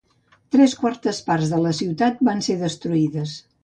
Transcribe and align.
Tres 0.55 0.73
quartes 0.79 1.21
parts 1.29 1.53
de 1.53 1.61
la 1.69 1.77
ciutat 1.83 2.27
van 2.31 2.45
ser 2.51 2.61
destruïdes. 2.67 3.43